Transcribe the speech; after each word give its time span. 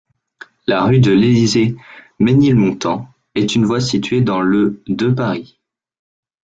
La 0.65 0.83
rue 0.83 0.99
de 0.99 1.11
l'Élysée-Ménilmontant 1.11 3.07
est 3.35 3.53
une 3.55 3.65
voie 3.65 3.79
située 3.81 4.21
dans 4.21 4.41
le 4.41 4.81
de 4.87 5.11
Paris. 5.11 5.59